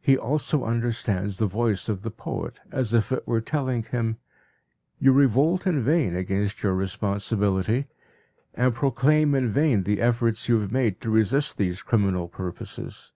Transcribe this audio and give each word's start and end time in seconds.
He 0.00 0.16
also 0.16 0.62
understands 0.62 1.38
the 1.38 1.48
voice 1.48 1.88
of 1.88 2.02
the 2.02 2.10
poet 2.12 2.60
as 2.70 2.92
if 2.92 3.10
it 3.10 3.26
were 3.26 3.40
telling 3.40 3.82
him: 3.82 4.18
"You 5.00 5.12
revolt 5.12 5.66
in 5.66 5.82
vain 5.82 6.14
against 6.14 6.62
your 6.62 6.72
responsibility, 6.76 7.88
and 8.54 8.72
proclaim 8.72 9.34
in 9.34 9.48
vain 9.48 9.82
the 9.82 10.00
efforts 10.00 10.48
you 10.48 10.60
have 10.60 10.70
made 10.70 11.00
to 11.00 11.10
resist 11.10 11.58
these 11.58 11.82
criminal 11.82 12.28
purposes. 12.28 13.12